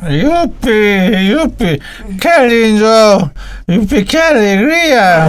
[0.00, 1.28] ¡Yupi!
[1.30, 1.80] ¡Yupi!
[2.20, 3.32] ¡Qué lindo!
[3.66, 4.04] ¡Yupi!
[4.04, 5.26] ¡Qué alegría!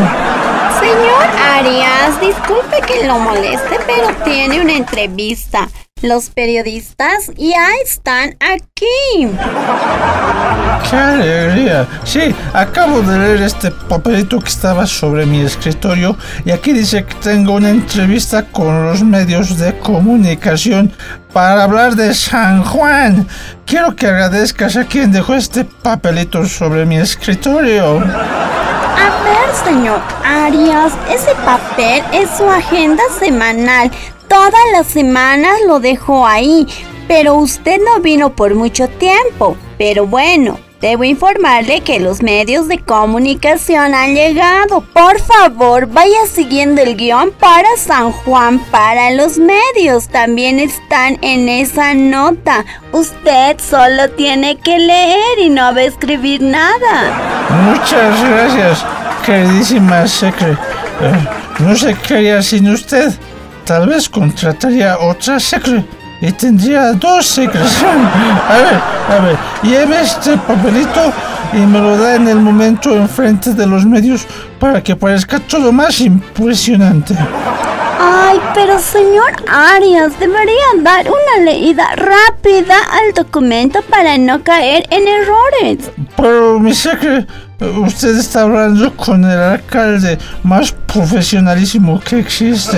[0.80, 5.70] Señor Arias, disculpe que lo moleste, pero tiene una entrevista.
[6.02, 9.30] Los periodistas ya están aquí.
[10.90, 11.88] ¡Qué alegría!
[12.04, 17.16] Sí, acabo de leer este papelito que estaba sobre mi escritorio y aquí dice que
[17.16, 20.92] tengo una entrevista con los medios de comunicación
[21.32, 23.26] para hablar de San Juan.
[23.66, 28.00] Quiero que agradezcas a quien dejó este papelito sobre mi escritorio.
[28.00, 33.90] A ver, señor Arias, ese papel es su agenda semanal.
[34.28, 36.68] Todas las semanas lo dejó ahí,
[37.08, 39.56] pero usted no vino por mucho tiempo.
[39.78, 44.82] Pero bueno, debo informarle que los medios de comunicación han llegado.
[44.82, 50.08] Por favor, vaya siguiendo el guion para San Juan para los medios.
[50.08, 52.66] También están en esa nota.
[52.92, 57.48] Usted solo tiene que leer y no va a escribir nada.
[57.50, 58.86] Muchas gracias,
[59.26, 60.52] queridísima Secre.
[61.02, 61.28] Eh,
[61.60, 63.14] no sé qué haría sin usted.
[63.66, 65.84] Tal vez contrataría otra secre
[66.22, 67.64] y tendría dos secres.
[68.48, 71.12] A ver, a ver, lleve este papelito
[71.52, 74.28] y me lo da en el momento enfrente de los medios
[74.60, 77.16] para que parezca todo más impresionante.
[78.00, 85.08] Ay, pero señor Arias, debería dar una leída rápida al documento para no caer en
[85.08, 85.92] errores.
[86.16, 87.26] Pero, mi secre,
[87.60, 92.78] usted está hablando con el alcalde más profesionalísimo que existe.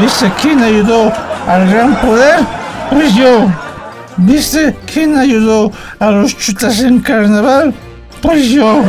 [0.00, 1.12] ¿viste quién ayudó
[1.46, 2.40] al gran poder?
[2.90, 3.46] Pues yo.
[4.18, 7.74] ¿Viste quién ayudó a los chutas en carnaval?
[8.22, 8.82] Pues yo.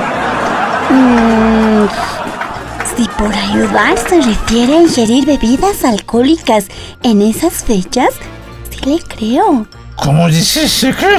[0.90, 1.88] Mm,
[2.96, 6.68] si por ayudar se refiere a ingerir bebidas alcohólicas
[7.04, 8.10] en esas fechas,
[8.70, 9.68] sí le creo.
[9.98, 11.18] ¿Cómo dices, secre?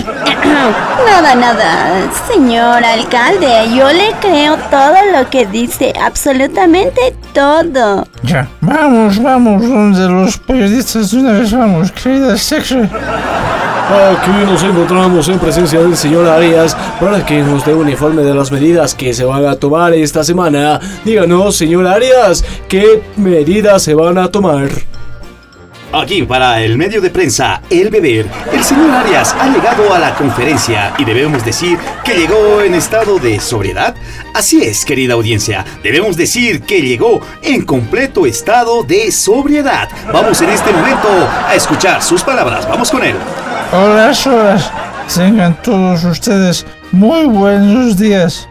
[1.07, 8.07] Nada, nada, señor alcalde, yo le creo todo lo que dice, absolutamente todo.
[8.23, 12.89] Ya, vamos, vamos, donde los periodistas de una vez vamos, querida secre.
[13.89, 18.35] Aquí nos encontramos en presencia del señor Arias para que nos dé un informe de
[18.35, 20.79] las medidas que se van a tomar esta semana.
[21.07, 24.69] Díganos, señor Arias, ¿qué medidas se van a tomar?
[25.91, 30.15] Aquí para el medio de prensa El Beber, el señor Arias ha llegado a la
[30.15, 33.95] conferencia y debemos decir que llegó en estado de sobriedad.
[34.35, 39.89] Así es, querida audiencia, debemos decir que llegó en completo estado de sobriedad.
[40.13, 41.09] Vamos en este momento
[41.47, 43.17] a escuchar sus palabras, vamos con él.
[43.73, 44.71] Hola, horas.
[45.15, 48.47] Tengan todos ustedes muy buenos días.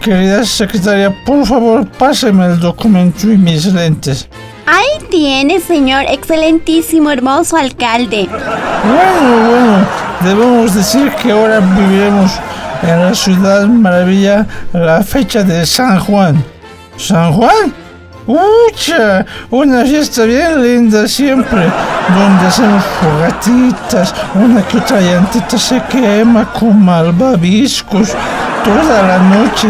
[0.00, 4.28] Querida secretaria, por favor, páseme el documento y mis lentes.
[4.70, 8.28] Ahí tiene, señor excelentísimo, hermoso alcalde.
[8.84, 9.78] Bueno, bueno,
[10.22, 12.32] debemos decir que ahora viviremos
[12.82, 16.44] en la ciudad maravilla la fecha de San Juan.
[16.98, 17.72] ¿San Juan?
[18.26, 19.24] ¡Ucha!
[19.48, 21.72] Una fiesta bien linda siempre,
[22.14, 28.10] donde hacemos fogatitas, una que otra llantita se quema con malvaviscos
[28.62, 29.68] toda la noche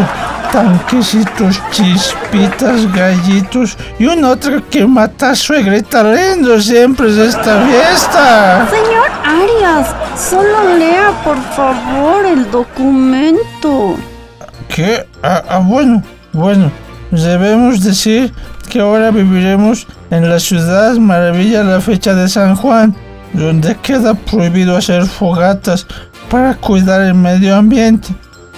[0.51, 8.67] tanquecitos, chispitas, gallitos y una otra que mata a suegrita lindo siempre es esta fiesta.
[8.69, 13.95] Señor Arias, solo lea por favor el documento.
[14.67, 15.05] ¿Qué?
[15.23, 16.71] Ah, ah, bueno, bueno,
[17.11, 18.33] debemos decir
[18.69, 22.95] que ahora viviremos en la ciudad maravilla la fecha de San Juan,
[23.33, 25.85] donde queda prohibido hacer fogatas
[26.29, 28.09] para cuidar el medio ambiente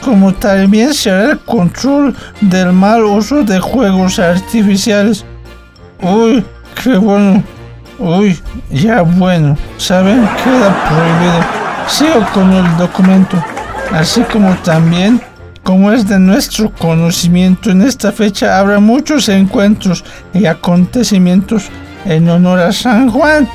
[0.02, 5.26] como también será el control del mal uso de juegos artificiales.
[6.02, 6.44] Uy,
[6.84, 7.44] qué bueno.
[8.00, 8.40] Uy,
[8.72, 9.58] ya bueno.
[9.78, 10.28] ¿Saben?
[10.44, 11.46] Queda prohibido.
[11.88, 13.38] Sigo con el documento.
[13.92, 15.22] Así como también,
[15.64, 21.70] como es de nuestro conocimiento, en esta fecha habrá muchos encuentros y acontecimientos
[22.06, 23.48] en honor a San Juan,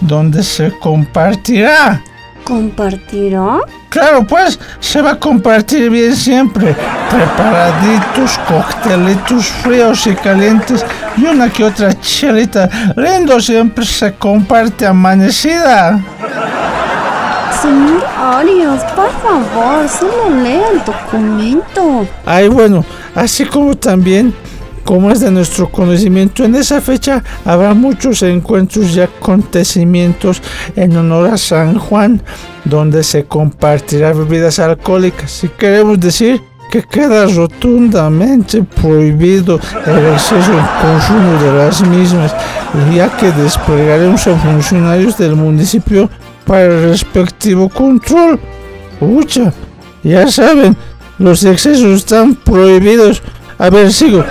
[0.00, 2.02] donde se compartirá
[2.44, 3.60] ¿Compartirá?
[3.88, 6.76] Claro, pues se va a compartir bien siempre.
[7.10, 10.84] Preparaditos, coctelitos fríos y calientes
[11.16, 12.68] y una que otra chelita.
[12.96, 16.00] Lindo siempre se comparte amanecida.
[17.62, 22.06] Señor Arias, por favor, solo lea el documento.
[22.26, 24.34] Ay, bueno, así como también
[24.84, 30.42] como es de nuestro conocimiento, en esa fecha habrá muchos encuentros y acontecimientos
[30.76, 32.22] en honor a San Juan,
[32.64, 35.30] donde se compartirá bebidas alcohólicas.
[35.30, 36.40] Si queremos decir
[36.70, 42.34] que queda rotundamente prohibido el exceso en consumo de las mismas,
[42.94, 46.10] ya que desplegaremos a funcionarios del municipio
[46.46, 48.38] para el respectivo control.
[49.00, 49.52] Ucha,
[50.02, 50.76] ya saben,
[51.18, 53.22] los excesos están prohibidos.
[53.58, 54.24] A ver, sigo.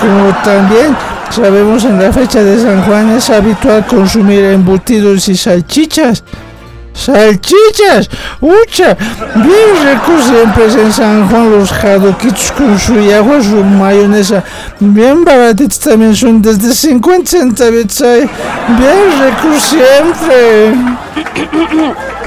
[0.00, 0.96] Como también
[1.30, 6.24] sabemos en la fecha de San Juan es habitual consumir embutidos y salchichas.
[6.92, 8.10] ¡Salchichas!
[8.40, 8.96] ¡Ucha!
[9.36, 14.42] Bien ricos siempre en San Juan los jadoquitos con su agua, su mayonesa.
[14.80, 18.00] Bien baratitos también son desde 50 centavos.
[18.00, 20.74] Bien ricos siempre.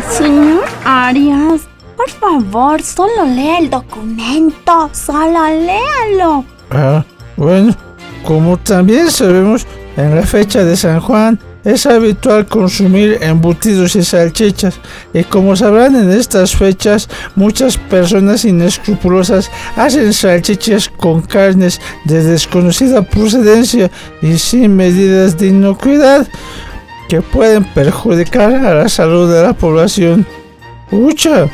[0.09, 1.61] Señor Arias,
[1.97, 4.89] por favor, solo lea el documento.
[4.93, 6.45] Solo léalo.
[6.71, 7.03] Ah,
[7.37, 7.75] bueno,
[8.23, 9.65] como también sabemos,
[9.97, 14.79] en la fecha de San Juan es habitual consumir embutidos y salchichas.
[15.13, 23.01] Y como sabrán, en estas fechas muchas personas inescrupulosas hacen salchichas con carnes de desconocida
[23.01, 23.89] procedencia
[24.21, 26.27] y sin medidas de inocuidad
[27.07, 30.25] que pueden perjudicar a la salud de la población.
[30.91, 31.47] ¡Ucha!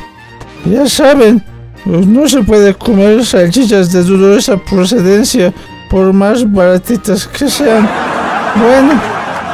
[0.64, 1.42] Ya saben,
[1.84, 5.52] no se puede comer salchichas de dudosa procedencia
[5.88, 7.88] por más baratitas que sean.
[8.56, 9.00] Bueno,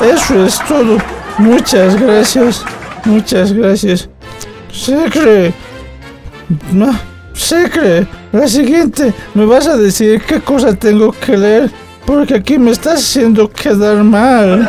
[0.02, 0.98] eso es todo.
[1.38, 2.64] Muchas gracias.
[3.04, 4.08] Muchas gracias.
[4.72, 5.52] Secre.
[6.72, 6.92] No,
[7.32, 8.06] Secre.
[8.32, 11.70] La siguiente, ¿me vas a decir qué cosa tengo que leer?
[12.04, 14.68] Porque aquí me estás haciendo quedar mal.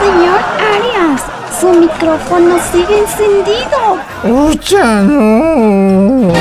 [0.00, 1.22] Señor Arias,
[1.62, 3.96] su micrófono sigue encendido.
[4.24, 6.32] ¡Ucha, no!